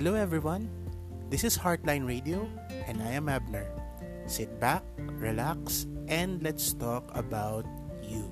Hello 0.00 0.16
everyone. 0.16 0.64
This 1.28 1.44
is 1.44 1.60
Heartline 1.60 2.08
Radio 2.08 2.48
and 2.88 3.04
I 3.04 3.12
am 3.20 3.28
Abner. 3.28 3.68
Sit 4.24 4.48
back, 4.56 4.80
relax, 5.20 5.84
and 6.08 6.40
let's 6.40 6.72
talk 6.72 7.04
about 7.12 7.68
you. 8.00 8.24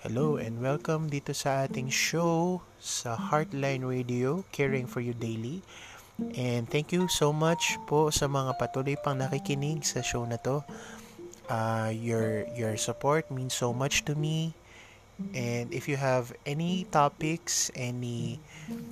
Hello 0.00 0.40
and 0.40 0.64
welcome 0.64 1.12
dito 1.12 1.36
sa 1.36 1.68
ating 1.68 1.92
show 1.92 2.64
sa 2.80 3.20
Heartline 3.20 3.84
Radio, 3.84 4.48
caring 4.48 4.88
for 4.88 5.04
you 5.04 5.12
daily. 5.12 5.60
And 6.16 6.64
thank 6.68 6.92
you 6.96 7.08
so 7.12 7.32
much 7.32 7.76
po 7.84 8.08
sa 8.08 8.24
mga 8.24 8.56
patuloy 8.56 8.96
pang 8.96 9.20
nakikinig 9.20 9.84
sa 9.84 10.00
show 10.00 10.24
na 10.24 10.40
to. 10.40 10.64
Uh, 11.46 11.92
your 11.92 12.48
your 12.56 12.74
support 12.80 13.28
means 13.28 13.52
so 13.52 13.76
much 13.76 14.08
to 14.08 14.16
me. 14.16 14.56
And 15.32 15.72
if 15.72 15.88
you 15.88 15.96
have 15.96 16.32
any 16.44 16.88
topics, 16.92 17.72
any 17.76 18.40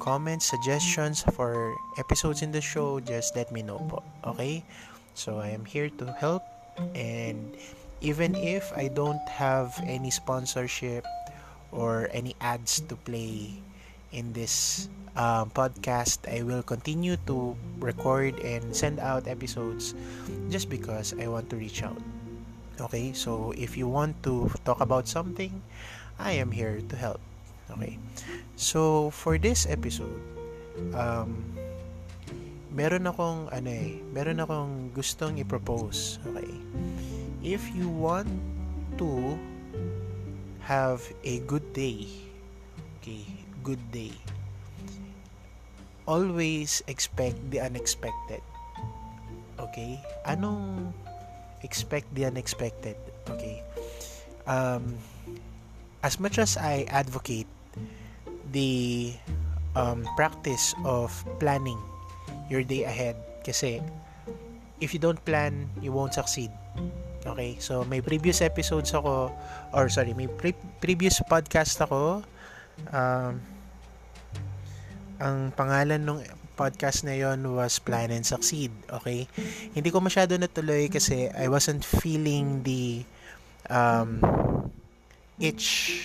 comments, 0.00 0.48
suggestions 0.48 1.20
for 1.36 1.76
episodes 2.00 2.40
in 2.40 2.52
the 2.52 2.64
show, 2.64 3.00
just 3.00 3.36
let 3.36 3.52
me 3.52 3.60
know 3.60 3.80
po. 3.88 4.00
Okay? 4.24 4.64
So 5.12 5.40
I 5.40 5.52
am 5.52 5.64
here 5.64 5.92
to 6.00 6.06
help 6.16 6.44
and 6.96 7.56
even 8.00 8.34
if 8.34 8.72
I 8.76 8.88
don't 8.88 9.20
have 9.28 9.72
any 9.84 10.10
sponsorship 10.10 11.04
or 11.72 12.08
any 12.12 12.36
ads 12.40 12.80
to 12.88 12.96
play 12.96 13.60
in 14.14 14.30
this 14.32 14.86
um, 15.18 15.50
podcast, 15.50 16.22
I 16.30 16.46
will 16.46 16.62
continue 16.62 17.18
to 17.26 17.58
record 17.82 18.38
and 18.40 18.70
send 18.70 19.02
out 19.02 19.26
episodes 19.26 19.94
just 20.48 20.70
because 20.70 21.12
I 21.18 21.26
want 21.26 21.50
to 21.50 21.56
reach 21.58 21.82
out. 21.82 21.98
Okay, 22.80 23.12
so 23.12 23.52
if 23.58 23.76
you 23.76 23.86
want 23.90 24.22
to 24.22 24.50
talk 24.64 24.80
about 24.80 25.06
something, 25.06 25.62
I 26.18 26.38
am 26.38 26.50
here 26.50 26.80
to 26.88 26.96
help. 26.96 27.20
Okay, 27.70 27.98
so 28.54 29.10
for 29.10 29.38
this 29.38 29.66
episode, 29.66 30.22
um, 30.94 31.42
meron 32.74 33.06
akong 33.06 33.50
ano 33.54 33.70
eh, 33.70 34.02
meron 34.10 34.42
akong 34.42 34.90
gustong 34.90 35.38
i-propose. 35.38 36.18
Okay, 36.26 36.50
if 37.42 37.62
you 37.74 37.86
want 37.86 38.30
to 38.98 39.38
have 40.66 41.02
a 41.22 41.38
good 41.46 41.64
day, 41.70 42.10
okay, 42.98 43.43
good 43.64 43.80
day, 43.90 44.12
always 46.04 46.84
expect 46.86 47.40
the 47.48 47.64
unexpected. 47.64 48.44
Okay? 49.58 49.96
Anong 50.28 50.92
expect 51.64 52.12
the 52.12 52.28
unexpected? 52.28 52.94
Okay? 53.32 53.64
Um, 54.46 55.00
as 56.04 56.20
much 56.20 56.36
as 56.36 56.60
I 56.60 56.84
advocate 56.92 57.48
the 58.52 59.16
um, 59.74 60.04
practice 60.14 60.76
of 60.84 61.10
planning 61.40 61.80
your 62.52 62.62
day 62.62 62.84
ahead 62.84 63.16
kasi 63.40 63.80
if 64.84 64.92
you 64.92 65.00
don't 65.00 65.18
plan, 65.24 65.64
you 65.80 65.90
won't 65.90 66.12
succeed. 66.12 66.52
Okay? 67.24 67.56
So, 67.58 67.88
may 67.88 68.04
previous 68.04 68.44
episodes 68.44 68.92
ako 68.92 69.32
or 69.72 69.88
sorry, 69.88 70.12
may 70.12 70.28
pre- 70.28 70.60
previous 70.84 71.24
podcast 71.24 71.80
ako 71.80 72.20
um, 72.92 73.40
ang 75.18 75.54
pangalan 75.54 76.02
ng 76.02 76.18
podcast 76.54 77.02
na 77.02 77.18
yon 77.18 77.42
was 77.54 77.82
Plan 77.82 78.14
and 78.14 78.22
Succeed. 78.26 78.70
Okay? 78.90 79.26
Hindi 79.74 79.90
ko 79.90 79.98
masyado 79.98 80.38
natuloy 80.38 80.86
kasi 80.86 81.30
I 81.34 81.50
wasn't 81.50 81.82
feeling 81.82 82.62
the 82.62 83.02
um, 83.70 84.22
itch 85.38 85.98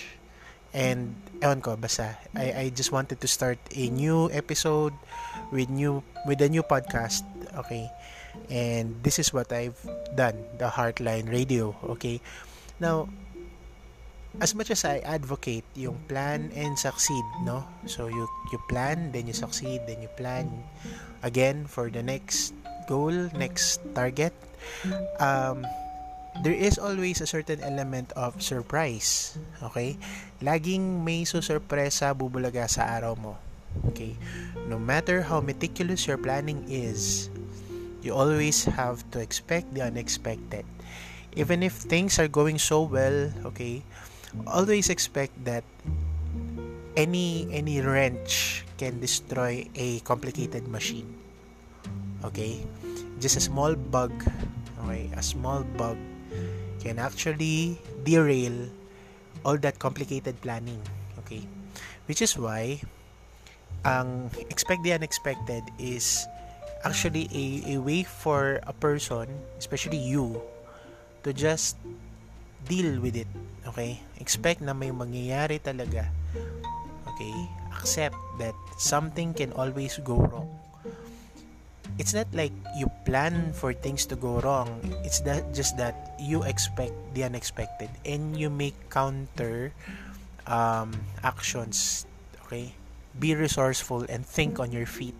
and 0.70 1.14
ewan 1.42 1.58
ko 1.58 1.74
basta 1.74 2.14
I, 2.34 2.46
I 2.54 2.64
just 2.70 2.94
wanted 2.94 3.18
to 3.18 3.28
start 3.30 3.58
a 3.74 3.84
new 3.90 4.30
episode 4.30 4.94
with 5.50 5.66
new 5.66 6.02
with 6.30 6.38
a 6.42 6.48
new 6.48 6.62
podcast 6.62 7.26
okay 7.66 7.90
and 8.46 8.94
this 9.02 9.18
is 9.18 9.34
what 9.34 9.50
I've 9.50 9.78
done 10.14 10.38
the 10.62 10.70
Heartline 10.70 11.26
Radio 11.26 11.74
okay 11.98 12.22
now 12.78 13.10
as 14.40 14.56
much 14.56 14.72
as 14.72 14.84
I 14.84 15.04
advocate 15.04 15.64
yung 15.76 16.00
plan 16.08 16.50
and 16.56 16.76
succeed, 16.76 17.24
no? 17.44 17.64
So 17.84 18.08
you 18.08 18.24
you 18.52 18.58
plan, 18.72 19.12
then 19.12 19.28
you 19.28 19.36
succeed, 19.36 19.84
then 19.84 20.00
you 20.00 20.08
plan 20.16 20.48
again 21.22 21.68
for 21.68 21.92
the 21.92 22.02
next 22.02 22.56
goal, 22.88 23.12
next 23.36 23.84
target. 23.94 24.32
Um, 25.20 25.68
there 26.42 26.56
is 26.56 26.78
always 26.80 27.20
a 27.20 27.28
certain 27.28 27.60
element 27.60 28.12
of 28.16 28.40
surprise. 28.40 29.38
Okay? 29.62 30.00
Laging 30.40 31.04
may 31.04 31.28
susurpresa 31.28 32.16
bubulaga 32.16 32.64
sa 32.66 32.88
araw 32.96 33.14
mo. 33.14 33.36
Okay? 33.92 34.16
No 34.66 34.80
matter 34.80 35.22
how 35.22 35.44
meticulous 35.44 36.08
your 36.08 36.18
planning 36.18 36.64
is, 36.66 37.28
you 38.00 38.16
always 38.16 38.64
have 38.64 39.04
to 39.12 39.20
expect 39.20 39.70
the 39.76 39.84
unexpected. 39.84 40.64
Even 41.36 41.62
if 41.62 41.78
things 41.78 42.18
are 42.18 42.26
going 42.26 42.58
so 42.58 42.82
well, 42.82 43.30
okay, 43.46 43.86
always 44.46 44.88
expect 44.88 45.34
that 45.44 45.64
any 46.96 47.46
any 47.52 47.80
wrench 47.80 48.64
can 48.78 49.00
destroy 49.00 49.66
a 49.74 50.00
complicated 50.02 50.66
machine. 50.68 51.06
Okay? 52.24 52.62
Just 53.20 53.36
a 53.36 53.44
small 53.44 53.74
bug 53.74 54.12
okay? 54.84 55.10
A 55.16 55.22
small 55.22 55.62
bug 55.76 55.96
can 56.80 56.98
actually 56.98 57.76
derail 58.04 58.54
all 59.44 59.56
that 59.60 59.78
complicated 59.78 60.40
planning 60.40 60.80
okay? 61.24 61.44
Which 62.06 62.22
is 62.22 62.36
why 62.36 62.80
ang 63.84 64.28
expect 64.52 64.84
the 64.84 64.92
unexpected 64.92 65.64
is 65.80 66.26
actually 66.84 67.28
a, 67.32 67.76
a 67.76 67.80
way 67.80 68.04
for 68.04 68.60
a 68.64 68.72
person 68.72 69.28
especially 69.56 70.00
you 70.00 70.40
to 71.24 71.32
just 71.32 71.76
deal 72.66 73.00
with 73.00 73.16
it 73.16 73.30
Okay? 73.70 74.00
Expect 74.18 74.64
na 74.64 74.72
may 74.72 74.90
mangyayari 74.90 75.60
talaga. 75.60 76.08
Okay? 77.06 77.34
Accept 77.76 78.16
that 78.42 78.56
something 78.80 79.30
can 79.30 79.52
always 79.54 80.00
go 80.02 80.18
wrong. 80.18 80.48
It's 81.98 82.16
not 82.16 82.30
like 82.32 82.54
you 82.78 82.88
plan 83.04 83.52
for 83.52 83.74
things 83.74 84.06
to 84.08 84.16
go 84.16 84.40
wrong. 84.40 84.80
It's 85.04 85.20
that 85.28 85.52
just 85.52 85.76
that 85.76 86.16
you 86.16 86.42
expect 86.46 86.94
the 87.12 87.26
unexpected 87.26 87.90
and 88.06 88.38
you 88.38 88.48
make 88.48 88.74
counter 88.88 89.74
um, 90.46 90.96
actions. 91.20 92.06
Okay? 92.46 92.72
Be 93.18 93.34
resourceful 93.34 94.06
and 94.08 94.24
think 94.24 94.58
on 94.58 94.72
your 94.72 94.86
feet. 94.86 95.18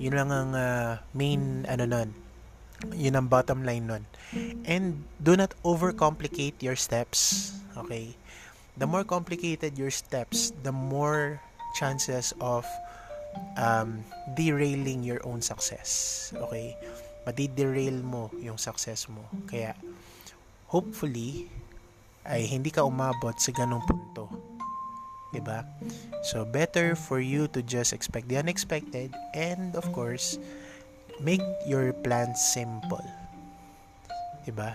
Yun 0.00 0.16
lang 0.16 0.28
ang 0.32 0.50
uh, 0.56 0.98
main 1.12 1.68
ano 1.68 1.84
nun. 1.84 2.25
Yun 2.92 3.16
ang 3.16 3.26
bottom 3.28 3.64
line 3.64 3.88
nun. 3.88 4.04
And 4.68 5.04
do 5.22 5.36
not 5.36 5.56
overcomplicate 5.64 6.60
your 6.60 6.76
steps. 6.76 7.52
Okay? 7.76 8.12
The 8.76 8.84
more 8.84 9.04
complicated 9.04 9.78
your 9.80 9.90
steps, 9.90 10.52
the 10.60 10.72
more 10.72 11.40
chances 11.80 12.36
of 12.40 12.68
um, 13.56 14.04
derailing 14.36 15.04
your 15.04 15.24
own 15.24 15.40
success. 15.40 16.32
Okay? 16.36 16.76
Madi-derail 17.24 18.04
mo 18.04 18.28
yung 18.38 18.60
success 18.60 19.08
mo. 19.08 19.24
Kaya, 19.48 19.72
hopefully, 20.68 21.48
ay 22.26 22.44
hindi 22.44 22.68
ka 22.74 22.84
umabot 22.84 23.34
sa 23.38 23.54
ganong 23.54 23.82
punto. 23.86 24.28
'di 25.36 25.42
ba? 25.44 25.68
So 26.24 26.48
better 26.48 26.96
for 26.96 27.20
you 27.20 27.44
to 27.52 27.60
just 27.60 27.92
expect 27.92 28.32
the 28.32 28.40
unexpected 28.40 29.12
and 29.36 29.76
of 29.76 29.84
course 29.92 30.40
make 31.20 31.42
your 31.66 31.92
plans 31.92 32.40
simple. 32.40 33.02
Diba? 34.46 34.74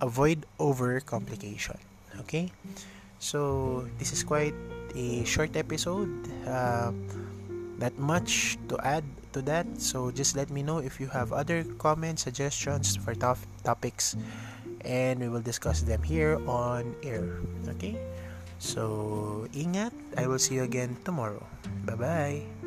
Avoid 0.00 0.46
over 0.58 1.00
complication. 1.00 1.78
Okay? 2.20 2.50
So, 3.18 3.86
this 3.98 4.12
is 4.12 4.22
quite 4.22 4.54
a 4.94 5.24
short 5.24 5.56
episode. 5.56 6.10
Uh, 6.46 6.92
not 7.78 7.94
much 7.98 8.58
to 8.68 8.78
add 8.82 9.04
to 9.32 9.42
that. 9.42 9.66
So, 9.78 10.10
just 10.10 10.36
let 10.36 10.50
me 10.50 10.62
know 10.62 10.78
if 10.78 11.00
you 11.00 11.06
have 11.08 11.32
other 11.32 11.64
comments, 11.78 12.22
suggestions 12.22 12.96
for 12.96 13.14
top 13.14 13.38
topics, 13.64 14.16
and 14.82 15.18
we 15.20 15.28
will 15.28 15.42
discuss 15.42 15.82
them 15.82 16.02
here 16.02 16.38
on 16.46 16.94
air. 17.02 17.42
Okay? 17.78 17.98
So, 18.58 19.46
ingat. 19.54 19.94
I 20.16 20.26
will 20.26 20.38
see 20.38 20.58
you 20.58 20.62
again 20.62 20.96
tomorrow. 21.04 21.42
Bye-bye. 21.86 22.57